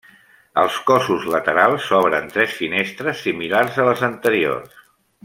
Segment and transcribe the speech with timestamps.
[0.61, 4.81] Als cossos laterals s'obren tres finestres similars a les anteriors.